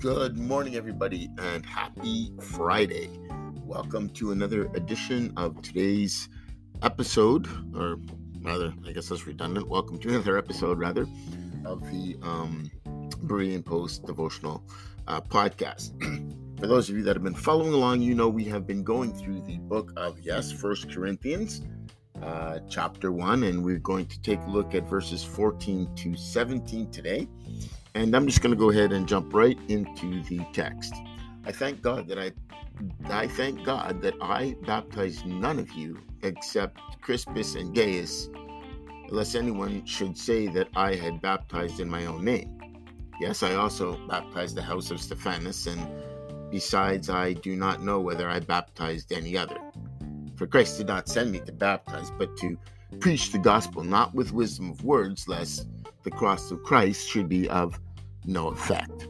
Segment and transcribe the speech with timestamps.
[0.00, 3.10] Good morning, everybody, and happy Friday.
[3.66, 6.30] Welcome to another edition of today's
[6.82, 7.98] episode, or
[8.40, 9.68] rather, I guess that's redundant.
[9.68, 11.06] Welcome to another episode, rather,
[11.66, 12.70] of the um,
[13.26, 14.64] Berean Post devotional
[15.06, 15.92] uh, podcast.
[16.60, 19.12] For those of you that have been following along, you know we have been going
[19.12, 21.60] through the book of, yes, First Corinthians,
[22.22, 26.90] uh, chapter 1, and we're going to take a look at verses 14 to 17
[26.90, 27.28] today.
[27.94, 30.94] And I'm just going to go ahead and jump right into the text.
[31.44, 32.32] I thank God that I
[33.10, 38.30] I thank God that I baptized none of you except Crispus and Gaius,
[39.10, 42.58] lest anyone should say that I had baptized in my own name.
[43.20, 45.86] Yes, I also baptized the house of Stephanas, and
[46.50, 49.58] besides, I do not know whether I baptized any other.
[50.36, 52.56] For Christ did not send me to baptize, but to
[52.98, 55.66] preach the gospel, not with wisdom of words, lest
[56.02, 57.80] the cross of Christ should be of
[58.24, 59.08] no effect.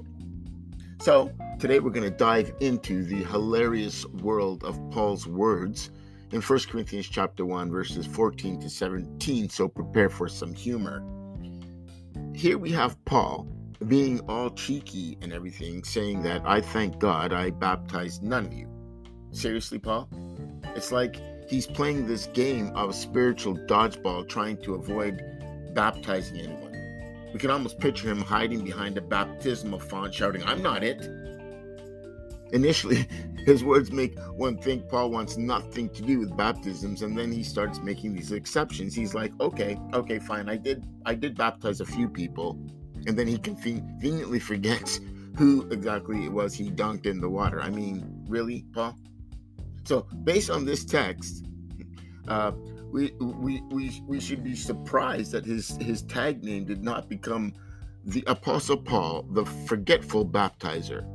[1.00, 5.90] So, today we're going to dive into the hilarious world of Paul's words
[6.32, 11.02] in 1 Corinthians chapter 1 verses 14 to 17, so prepare for some humor.
[12.34, 13.46] Here we have Paul
[13.88, 18.68] being all cheeky and everything, saying that I thank God I baptized none of you.
[19.32, 20.08] Seriously, Paul?
[20.76, 21.16] It's like
[21.48, 25.22] he's playing this game of spiritual dodgeball trying to avoid
[25.74, 26.69] baptizing anyone.
[27.32, 31.08] We can almost picture him hiding behind a baptismal font shouting, I'm not it.
[32.52, 33.06] Initially,
[33.46, 37.42] his words make one think Paul wants nothing to do with baptisms, and then he
[37.42, 38.94] starts making these exceptions.
[38.94, 42.58] He's like, okay, okay, fine, I did I did baptize a few people,
[43.06, 45.00] and then he conveniently forgets
[45.36, 47.60] who exactly it was he dunked in the water.
[47.60, 48.96] I mean, really, Paul?
[49.84, 51.46] So based on this text,
[52.28, 52.52] uh,
[52.92, 57.54] we, we, we, we should be surprised that his, his tag name did not become
[58.04, 61.06] the Apostle Paul, the forgetful baptizer.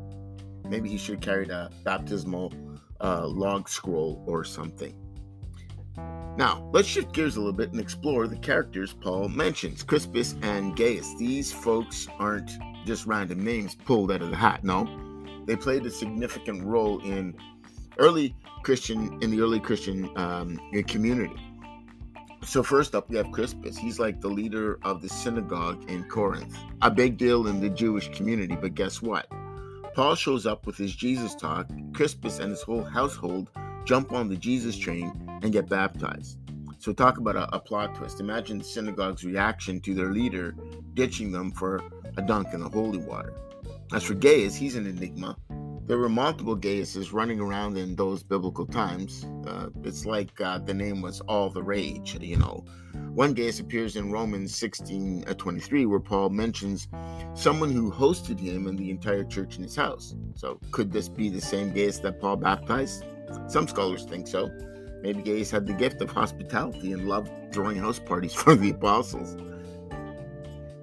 [0.68, 2.53] Maybe he should carry a baptismal
[3.02, 4.96] uh, log scroll or something.
[6.38, 10.75] Now, let's shift gears a little bit and explore the characters Paul mentions Crispus and
[10.75, 11.16] Gaius.
[11.18, 12.52] These folks aren't
[12.86, 14.86] just random names pulled out of the hat, no.
[15.46, 17.36] They played a significant role in
[18.00, 21.36] early Christian in the early Christian um, community.
[22.45, 23.75] So first up, we have Crispus.
[23.75, 28.09] He's like the leader of the synagogue in Corinth, a big deal in the Jewish
[28.09, 28.56] community.
[28.56, 29.28] But guess what?
[29.95, 31.67] Paul shows up with his Jesus talk.
[31.94, 33.50] Crispus and his whole household
[33.83, 35.11] jump on the Jesus train
[35.41, 36.38] and get baptized.
[36.78, 38.19] So talk about a, a plot twist.
[38.19, 40.56] Imagine the synagogue's reaction to their leader
[40.94, 41.81] ditching them for
[42.16, 43.33] a dunk in the holy water.
[43.91, 45.35] As for Gaius, he's an enigma.
[45.88, 49.28] There were multiple Gaiuses running around in those biblical times.
[49.46, 52.66] Uh, it's like uh, the name was all the rage, you know.
[53.13, 56.88] One Gaius appears in Romans 16 uh, 23, where Paul mentions
[57.35, 60.16] someone who hosted him and the entire church in his house.
[60.34, 63.06] So, could this be the same Gaius that Paul baptized?
[63.47, 64.50] Some scholars think so.
[65.03, 69.38] Maybe Gaius had the gift of hospitality and loved throwing house parties for the apostles.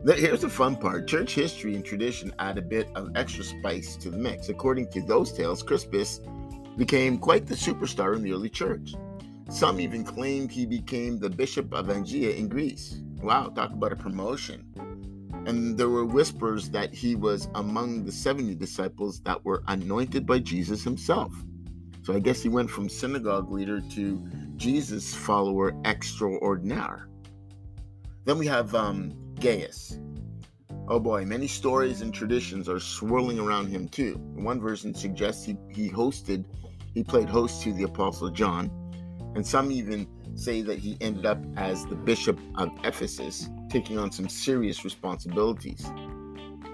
[0.04, 4.10] Here's the fun part church history and tradition add a bit of extra spice to
[4.10, 4.48] the mix.
[4.48, 6.20] According to those tales, Crispus
[6.76, 8.94] became quite the superstar in the early church.
[9.48, 13.00] Some even claimed he became the bishop of Aegina in Greece.
[13.22, 14.64] Wow, talk about a promotion.
[15.46, 20.40] And there were whispers that he was among the 70 disciples that were anointed by
[20.40, 21.32] Jesus himself.
[22.02, 24.20] So I guess he went from synagogue leader to
[24.56, 27.08] Jesus follower extraordinaire.
[28.24, 29.98] Then we have um, Gaius.
[30.88, 34.14] Oh boy, many stories and traditions are swirling around him too.
[34.34, 36.44] One version suggests he, he hosted,
[36.92, 38.70] he played host to the Apostle John,
[39.34, 44.10] and some even say that he ended up as the Bishop of Ephesus, taking on
[44.10, 45.86] some serious responsibilities.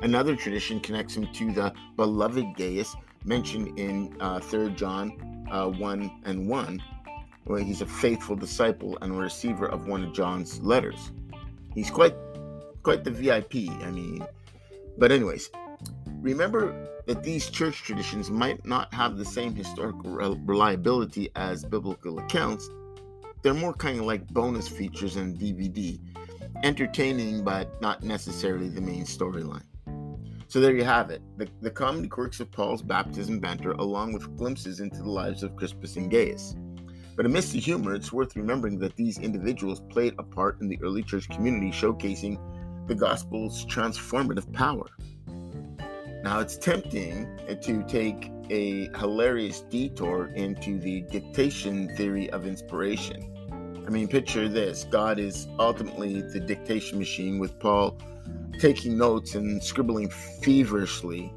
[0.02, 6.22] Another tradition connects him to the beloved Gaius mentioned in uh, 3 John uh, 1
[6.24, 6.82] and 1,
[7.44, 11.10] where he's a faithful disciple and a receiver of one of John's letters.
[11.74, 12.14] He's quite
[12.88, 13.68] quite the VIP.
[13.82, 14.26] I mean,
[14.96, 15.50] but anyways,
[16.22, 22.66] remember that these church traditions might not have the same historical reliability as biblical accounts.
[23.42, 26.00] They're more kind of like bonus features in DVD,
[26.64, 29.66] entertaining but not necessarily the main storyline.
[30.46, 34.34] So there you have it the, the comedy quirks of Paul's baptism banter, along with
[34.38, 36.56] glimpses into the lives of Crispus and Gaius.
[37.16, 40.78] But amidst the humor, it's worth remembering that these individuals played a part in the
[40.82, 42.38] early church community, showcasing
[42.88, 44.86] the gospel's transformative power.
[46.24, 47.28] Now, it's tempting
[47.62, 53.34] to take a hilarious detour into the dictation theory of inspiration.
[53.86, 57.98] I mean, picture this God is ultimately the dictation machine, with Paul
[58.58, 60.10] taking notes and scribbling
[60.42, 61.32] feverishly.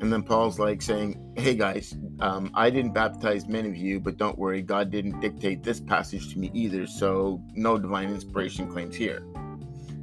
[0.00, 4.16] And then Paul's like saying, Hey guys, um, I didn't baptize many of you, but
[4.16, 8.96] don't worry, God didn't dictate this passage to me either, so no divine inspiration claims
[8.96, 9.24] here.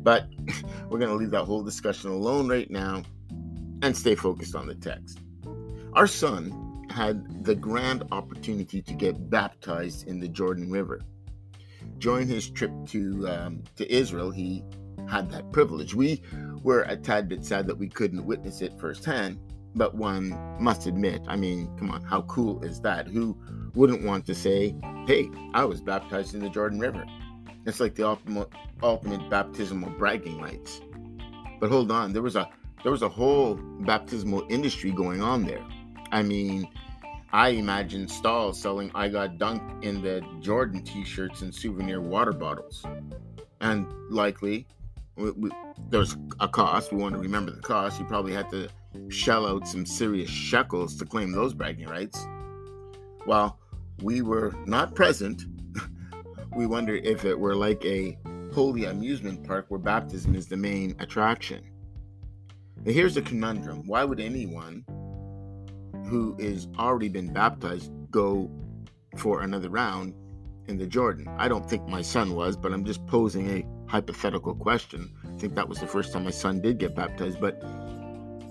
[0.03, 0.27] But
[0.89, 3.03] we're going to leave that whole discussion alone right now
[3.81, 5.19] and stay focused on the text.
[5.93, 11.01] Our son had the grand opportunity to get baptized in the Jordan River.
[11.97, 14.63] During his trip to um, to Israel, he
[15.09, 15.95] had that privilege.
[15.95, 16.21] We
[16.63, 19.39] were a tad bit sad that we couldn't witness it firsthand,
[19.75, 23.07] but one must admit, I mean, come on, how cool is that?
[23.07, 23.37] Who
[23.73, 24.75] wouldn't want to say,
[25.07, 27.05] hey, I was baptized in the Jordan River?
[27.65, 28.49] It's like the ultimate,
[28.81, 30.81] ultimate baptismal bragging rights.
[31.59, 32.49] But hold on, there was a
[32.83, 35.63] there was a whole baptismal industry going on there.
[36.11, 36.67] I mean,
[37.31, 42.83] I imagine stalls selling I got dunked in the Jordan t-shirts and souvenir water bottles.
[43.59, 44.65] And likely
[45.15, 45.51] we, we,
[45.89, 46.91] there's a cost.
[46.91, 47.99] We want to remember the cost.
[47.99, 48.69] You probably had to
[49.09, 52.25] shell out some serious shekels to claim those bragging rights.
[53.25, 53.59] While
[54.01, 55.43] we were not present,
[56.55, 58.17] we wonder if it were like a
[58.53, 61.63] holy amusement park where baptism is the main attraction.
[62.83, 64.83] Now, here's the conundrum why would anyone
[66.07, 68.51] who is already been baptized go
[69.17, 70.13] for another round
[70.67, 71.27] in the Jordan?
[71.37, 75.11] I don't think my son was, but I'm just posing a hypothetical question.
[75.23, 77.63] I think that was the first time my son did get baptized, but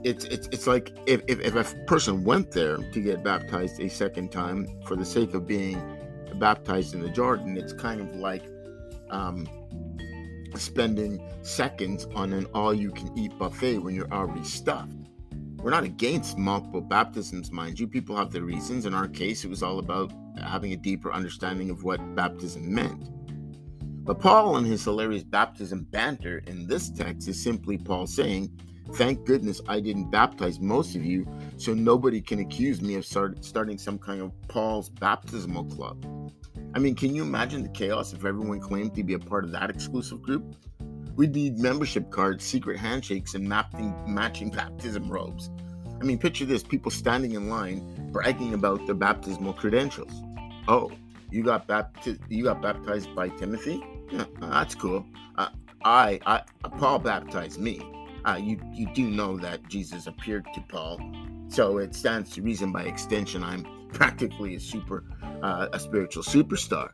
[0.03, 3.91] it's it's it's like if, if, if a person went there to get baptized a
[3.91, 6.00] second time for the sake of being
[6.41, 8.43] baptized in the Jordan, it's kind of like
[9.11, 9.49] um,
[10.57, 14.97] spending seconds on an all-you-can-eat buffet when you're already stuffed.
[15.59, 17.87] We're not against multiple baptisms, mind you.
[17.87, 18.87] People have their reasons.
[18.87, 20.11] In our case, it was all about
[20.43, 23.11] having a deeper understanding of what baptism meant.
[24.05, 28.51] But Paul and his hilarious baptism banter in this text is simply Paul saying,
[28.95, 31.27] Thank goodness I didn't baptize most of you,
[31.57, 36.05] so nobody can accuse me of start, starting some kind of Paul's baptismal club.
[36.75, 39.53] I mean, can you imagine the chaos if everyone claimed to be a part of
[39.53, 40.57] that exclusive group?
[41.17, 45.51] We'd need membership cards, secret handshakes, and mapping, matching baptism robes.
[46.01, 50.13] I mean, picture this people standing in line bragging about their baptismal credentials.
[50.67, 50.91] Oh,
[51.31, 53.83] you got baptized you got baptized by Timothy?
[54.11, 55.05] Yeah, that's cool.
[55.37, 55.51] Uh,
[55.85, 56.43] I, I,
[56.79, 57.81] Paul baptized me.
[58.25, 61.01] Uh, you, you do know that Jesus appeared to Paul,
[61.49, 62.73] so it stands to reason.
[62.73, 65.05] By extension, I'm practically a super,
[65.43, 66.91] uh, a spiritual superstar.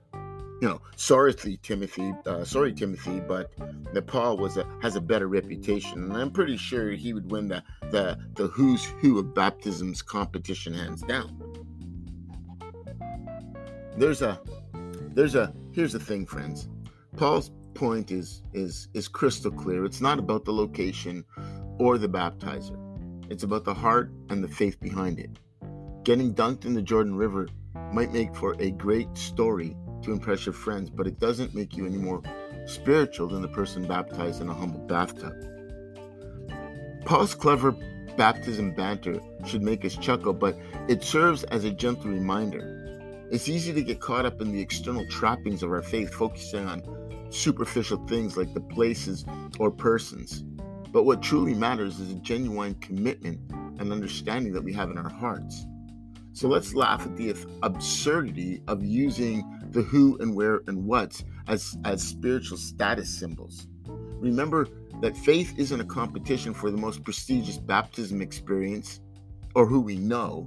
[0.63, 2.15] You know, sorry, Timothy.
[2.25, 3.53] Uh, sorry, Timothy, but
[3.93, 7.49] that Paul was a has a better reputation, and I'm pretty sure he would win
[7.49, 11.43] the the the who's who of baptisms competition hands down.
[13.99, 14.41] There's a,
[15.15, 15.53] there's a.
[15.73, 16.69] Here's the thing, friends
[17.17, 19.85] Paul's point is is is crystal clear.
[19.85, 21.25] It's not about the location
[21.79, 22.79] or the baptizer.
[23.31, 25.39] It's about the heart and the faith behind it.
[26.05, 27.49] Getting dunked in the Jordan River
[27.93, 31.87] might make for a great story to impress your friends, but it doesn't make you
[31.87, 32.23] any more
[32.67, 35.35] spiritual than the person baptized in a humble bathtub.
[37.05, 37.73] Paul's clever
[38.17, 40.57] baptism banter should make us chuckle, but
[40.89, 42.73] it serves as a gentle reminder.
[43.31, 46.83] It's easy to get caught up in the external trappings of our faith, focusing on
[47.31, 49.25] superficial things like the places
[49.59, 50.45] or persons.
[50.93, 53.41] But what truly matters is a genuine commitment
[53.79, 55.67] and understanding that we have in our hearts.
[56.33, 61.77] So let's laugh at the absurdity of using the who and where and what's as,
[61.85, 63.67] as spiritual status symbols.
[63.87, 64.69] Remember
[65.01, 69.01] that faith isn't a competition for the most prestigious baptism experience
[69.55, 70.47] or who we know.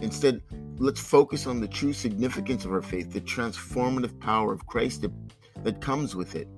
[0.00, 0.42] Instead,
[0.78, 5.04] let's focus on the true significance of our faith, the transformative power of Christ
[5.80, 6.48] comes with it,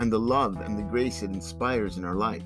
[0.00, 2.42] and the love and the grace it inspires in our life.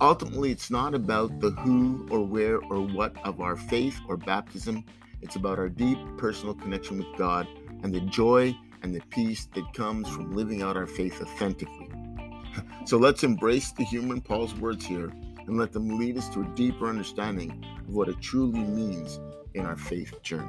[0.00, 4.84] Ultimately, it's not about the who or where or what of our faith or baptism.
[5.22, 7.48] It's about our deep personal connection with God
[7.82, 11.90] and the joy and the peace that comes from living out our faith authentically.
[12.86, 15.12] So let's embrace the humor in Paul's words here
[15.46, 19.18] and let them lead us to a deeper understanding of what it truly means
[19.54, 20.48] in our faith journey.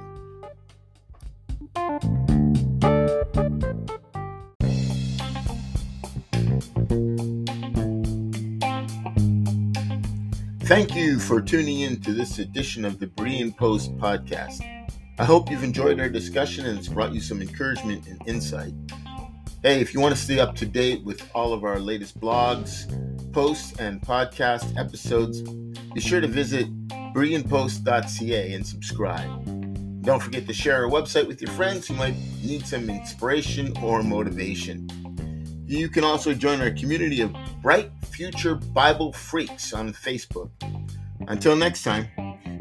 [10.69, 14.61] Thank you for tuning in to this edition of the Berean Post podcast.
[15.17, 18.75] I hope you've enjoyed our discussion and it's brought you some encouragement and insight.
[19.63, 22.85] Hey, if you want to stay up to date with all of our latest blogs,
[23.33, 26.67] posts, and podcast episodes, be sure to visit
[27.15, 30.03] bereanpost.ca and subscribe.
[30.03, 34.03] Don't forget to share our website with your friends who might need some inspiration or
[34.03, 34.87] motivation.
[35.69, 40.49] You can also join our community of Bright Future Bible Freaks on Facebook.
[41.27, 42.07] Until next time,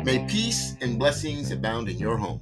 [0.04, 2.38] may peace and blessings abound in your home.